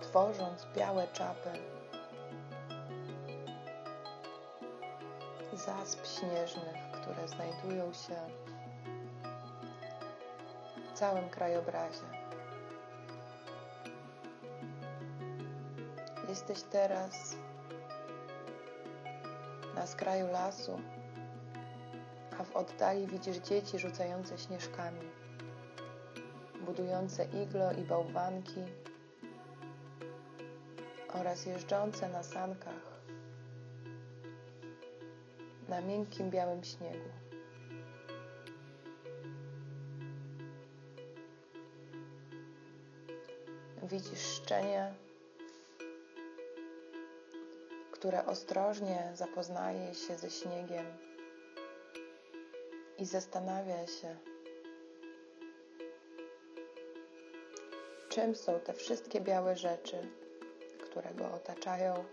tworząc 0.00 0.66
białe 0.76 1.08
czapy. 1.12 1.50
Zasp 5.52 6.06
śnieżnych, 6.06 6.76
które 6.92 7.28
znajdują 7.28 7.92
się 7.92 8.16
w 10.94 10.98
całym 10.98 11.28
krajobrazie. 11.28 12.06
Jesteś 16.28 16.62
teraz 16.62 17.36
na 19.74 19.86
skraju 19.86 20.26
lasu, 20.32 20.80
oddali 22.56 23.06
widzisz 23.06 23.36
dzieci 23.36 23.78
rzucające 23.78 24.38
śnieżkami, 24.38 25.00
budujące 26.66 27.24
iglo 27.24 27.72
i 27.72 27.82
bałwanki 27.82 28.60
oraz 31.14 31.46
jeżdżące 31.46 32.08
na 32.08 32.22
sankach 32.22 32.96
na 35.68 35.80
miękkim 35.80 36.30
białym 36.30 36.64
śniegu. 36.64 37.10
Widzisz 43.82 44.20
szczenie, 44.20 44.94
które 47.92 48.26
ostrożnie 48.26 49.12
zapoznaje 49.14 49.94
się 49.94 50.18
ze 50.18 50.30
śniegiem 50.30 51.05
i 52.98 53.04
zastanawia 53.04 53.86
się, 53.86 54.16
czym 58.08 58.34
są 58.34 58.60
te 58.60 58.72
wszystkie 58.72 59.20
białe 59.20 59.56
rzeczy, 59.56 59.96
które 60.84 61.14
go 61.14 61.32
otaczają, 61.32 62.04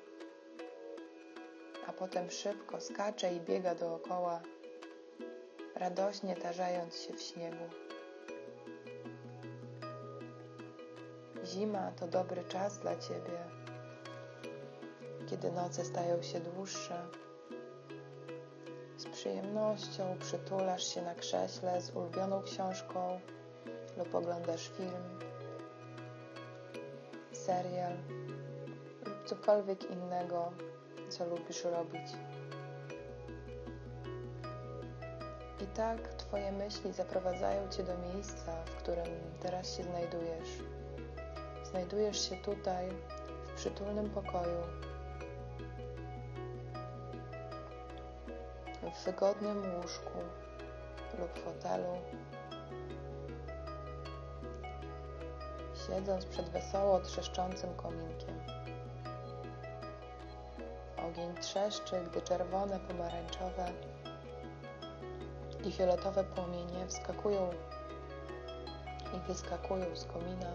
a 1.87 1.93
potem 1.93 2.31
szybko 2.31 2.81
skacze 2.81 3.33
i 3.33 3.41
biega 3.41 3.75
dookoła, 3.75 4.41
radośnie 5.75 6.35
tarzając 6.35 6.95
się 6.95 7.13
w 7.13 7.21
śniegu. 7.21 7.69
Zima 11.45 11.91
to 11.91 12.07
dobry 12.07 12.43
czas 12.43 12.79
dla 12.79 12.95
ciebie, 12.95 13.37
kiedy 15.29 15.51
noce 15.51 15.85
stają 15.85 16.23
się 16.23 16.39
dłuższe. 16.39 17.07
Przyjemnością 19.23 20.17
przytulasz 20.19 20.93
się 20.93 21.01
na 21.01 21.15
krześle 21.15 21.81
z 21.81 21.95
ulubioną 21.95 22.41
książką 22.41 23.19
lub 23.97 24.15
oglądasz 24.15 24.69
film, 24.69 25.19
serial 27.31 27.93
lub 29.05 29.25
cokolwiek 29.25 29.91
innego, 29.91 30.51
co 31.09 31.25
lubisz 31.25 31.63
robić. 31.63 32.11
I 35.61 35.65
tak 35.75 36.07
Twoje 36.07 36.51
myśli 36.51 36.93
zaprowadzają 36.93 37.69
Cię 37.69 37.83
do 37.83 37.97
miejsca, 37.97 38.65
w 38.65 38.75
którym 38.75 39.07
teraz 39.41 39.77
się 39.77 39.83
znajdujesz. 39.83 40.49
Znajdujesz 41.63 42.29
się 42.29 42.35
tutaj, 42.35 42.89
w 43.47 43.53
przytulnym 43.53 44.09
pokoju, 44.09 44.63
w 49.03 49.05
wygodnym 49.05 49.75
łóżku 49.75 50.11
lub 51.19 51.39
fotelu, 51.39 51.97
siedząc 55.87 56.25
przed 56.25 56.49
wesoło 56.49 56.99
trzeszczącym 56.99 57.75
kominkiem. 57.75 58.39
Ogień 61.09 61.35
trzeszczy, 61.35 62.01
gdy 62.11 62.21
czerwone, 62.21 62.79
pomarańczowe 62.79 63.71
i 65.63 65.71
fioletowe 65.71 66.23
płomienie 66.23 66.87
wskakują 66.87 67.49
i 69.17 69.27
wyskakują 69.27 69.95
z 69.95 70.05
komina, 70.05 70.51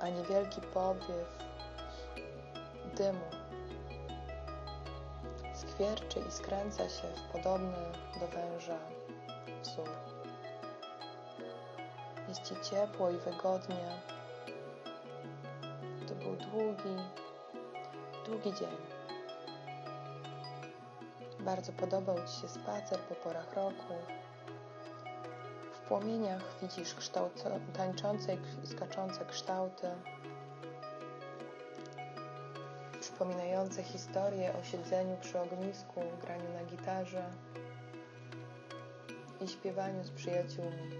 a 0.00 0.08
niewielki 0.08 0.60
powiew 0.60 1.38
dymu 2.96 3.41
skwierczy 5.72 6.20
i 6.28 6.32
skręca 6.32 6.88
się 6.88 7.08
w 7.16 7.32
podobny 7.32 7.76
do 8.20 8.26
węża 8.26 8.78
wzór. 9.62 9.88
Jest 12.28 12.42
Ci 12.42 12.70
ciepło 12.70 13.10
i 13.10 13.16
wygodnie. 13.16 14.00
To 16.08 16.14
był 16.14 16.36
długi, 16.36 17.02
długi 18.26 18.58
dzień. 18.58 18.76
Bardzo 21.40 21.72
podobał 21.72 22.16
Ci 22.16 22.40
się 22.40 22.48
spacer 22.48 22.98
po 22.98 23.14
porach 23.14 23.54
roku. 23.54 23.94
W 25.72 25.78
płomieniach 25.88 26.42
widzisz 26.62 26.94
kształt, 26.94 27.44
tańczące 27.72 28.36
i 28.64 28.66
skaczące 28.66 29.24
kształty, 29.24 29.86
przypominające 33.22 33.82
historię 33.82 34.52
o 34.60 34.64
siedzeniu 34.64 35.16
przy 35.20 35.40
ognisku, 35.40 36.00
graniu 36.20 36.52
na 36.52 36.64
gitarze 36.64 37.24
i 39.40 39.48
śpiewaniu 39.48 40.04
z 40.04 40.10
przyjaciółmi. 40.10 40.90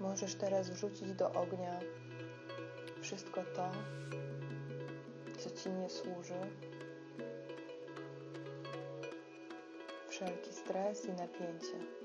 Możesz 0.00 0.34
teraz 0.34 0.70
wrzucić 0.70 1.12
do 1.12 1.32
ognia 1.32 1.80
wszystko 3.02 3.42
to, 3.56 3.70
co 5.38 5.50
Ci 5.50 5.70
nie 5.70 5.90
służy, 5.90 6.40
wszelki 10.08 10.52
stres 10.52 11.04
i 11.04 11.12
napięcie. 11.12 11.99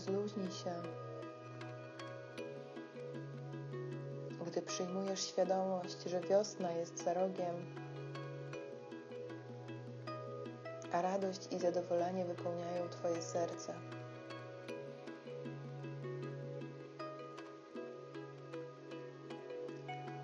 Rozluźnij 0.00 0.50
się, 0.50 0.74
gdy 4.46 4.62
przyjmujesz 4.62 5.20
świadomość, 5.20 6.02
że 6.06 6.20
wiosna 6.20 6.72
jest 6.72 7.04
za 7.04 7.14
rogiem 7.14 7.54
a 10.92 11.02
radość 11.02 11.52
i 11.52 11.58
zadowolenie 11.58 12.24
wypełniają 12.24 12.88
Twoje 12.88 13.22
serce. 13.22 13.74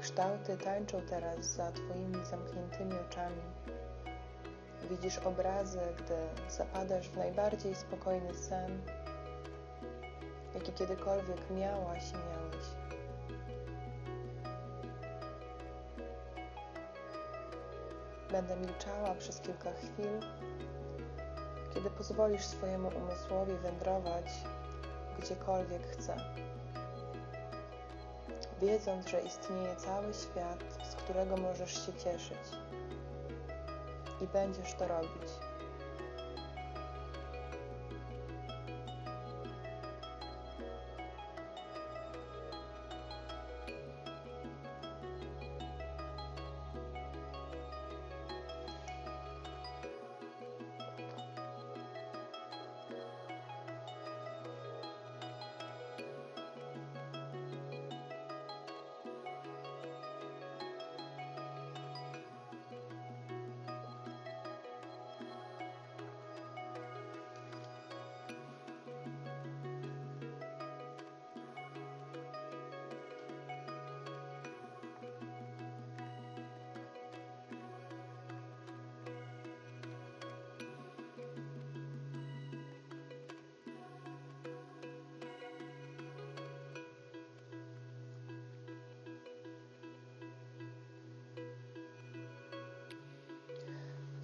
Kształty 0.01 0.57
tańczą 0.57 1.01
teraz 1.01 1.47
za 1.47 1.73
Twoimi 1.73 2.25
zamkniętymi 2.25 2.95
oczami. 3.09 3.43
Widzisz 4.91 5.19
obrazy, 5.19 5.81
gdy 5.99 6.17
zapadasz 6.49 7.09
w 7.09 7.17
najbardziej 7.17 7.75
spokojny 7.75 8.35
sen, 8.35 8.83
kiedykolwiek 10.77 11.51
miałaś 11.51 12.03
i 12.11 12.15
miałeś. 12.15 12.67
Będę 18.31 18.57
milczała 18.57 19.15
przez 19.15 19.41
kilka 19.41 19.73
chwil, 19.73 20.21
kiedy 21.75 21.91
pozwolisz 21.91 22.45
swojemu 22.45 22.89
umysłowi 22.89 23.53
wędrować 23.53 24.27
gdziekolwiek 25.19 25.83
chce, 25.87 26.17
wiedząc, 28.61 29.09
że 29.09 29.21
istnieje 29.21 29.77
cały 29.77 30.15
świat, 30.15 30.89
z 30.91 30.95
którego 30.95 31.37
możesz 31.37 31.87
się 31.87 31.93
cieszyć 31.93 32.49
i 34.21 34.27
będziesz 34.27 34.75
to 34.75 34.89
robić. 34.89 35.46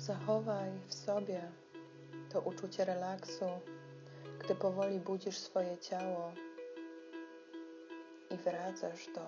Zachowaj 0.03 0.71
w 0.87 0.95
sobie 0.95 1.43
to 2.33 2.41
uczucie 2.41 2.85
relaksu, 2.85 3.45
gdy 4.39 4.55
powoli 4.55 5.01
budzisz 5.01 5.39
swoje 5.39 5.79
ciało 5.79 6.33
i 8.31 8.37
wracasz 8.37 9.07
do 9.15 9.27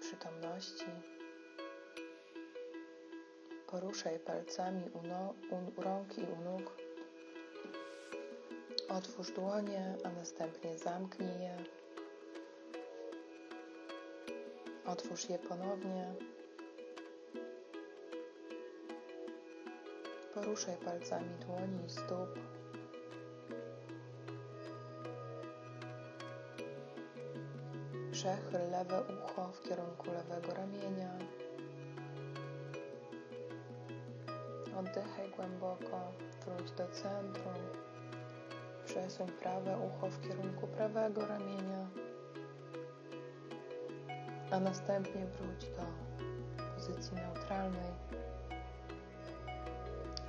przytomności. 0.00 0.86
Poruszaj 3.66 4.18
palcami 4.18 4.90
u, 4.90 5.06
no, 5.06 5.34
u, 5.50 5.82
rąk 5.82 6.18
i 6.18 6.22
u 6.22 6.44
nóg. 6.44 6.76
Otwórz 8.88 9.30
dłonie, 9.30 9.94
a 10.04 10.10
następnie 10.10 10.78
zamknij 10.78 11.40
je. 11.40 11.56
Otwórz 14.86 15.28
je 15.28 15.38
ponownie. 15.38 16.14
Poruszaj 20.44 20.76
palcami 20.76 21.34
dłoni 21.46 21.86
i 21.86 21.90
stóp. 21.90 22.38
Przechyl 28.12 28.70
lewe 28.70 29.02
ucho 29.02 29.52
w 29.52 29.62
kierunku 29.62 30.06
lewego 30.12 30.54
ramienia. 30.54 31.10
Oddychaj 34.78 35.30
głęboko, 35.36 36.12
wróć 36.46 36.70
do 36.70 36.88
centrum. 36.88 37.62
Przesuń 38.86 39.28
prawe 39.28 39.78
ucho 39.78 40.10
w 40.10 40.20
kierunku 40.28 40.66
prawego 40.66 41.26
ramienia, 41.26 41.86
a 44.50 44.60
następnie 44.60 45.26
wróć 45.26 45.68
do 45.68 45.84
pozycji 46.74 47.16
neutralnej. 47.16 47.92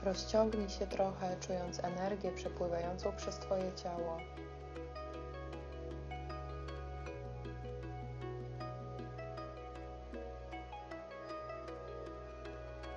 Rozciągnij 0.06 0.70
się 0.70 0.88
trochę, 0.88 1.36
czując 1.40 1.84
energię 1.84 2.32
przepływającą 2.32 3.12
przez 3.16 3.36
Twoje 3.36 3.74
ciało. 3.74 4.18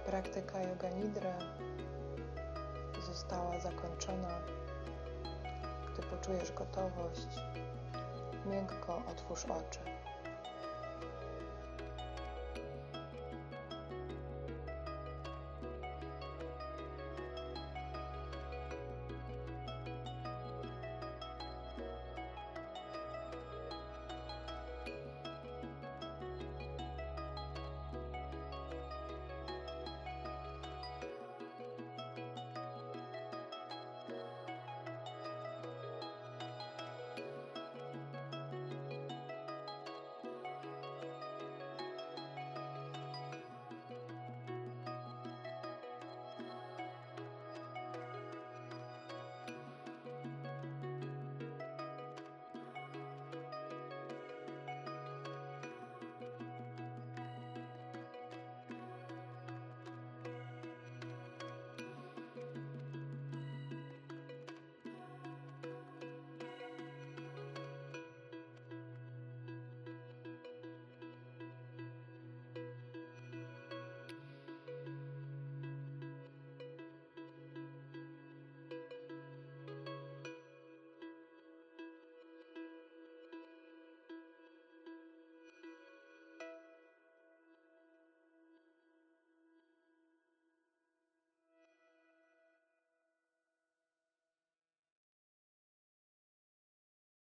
Praktyka 0.07 0.63
yoga 0.63 0.89
nidry 0.89 1.33
została 3.07 3.61
zakończona. 3.61 4.41
Gdy 5.93 6.03
poczujesz 6.03 6.53
gotowość, 6.53 7.29
miękko 8.47 9.03
otwórz 9.11 9.45
oczy. 9.45 9.81